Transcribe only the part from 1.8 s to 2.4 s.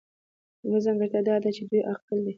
عاقل دي.